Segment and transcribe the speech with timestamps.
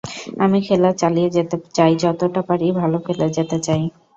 [0.39, 3.81] আমি খেলা চালিয়ে যেতে চাই, যতটা পারি ভালো খেলে যেতে চাই।